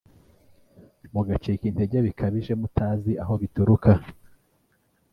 [1.13, 3.91] mugacika intege bikabije mutazi aho bituruka